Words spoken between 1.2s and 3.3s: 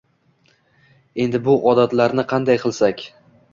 Endi bu “odatlar”ni qanday qilsak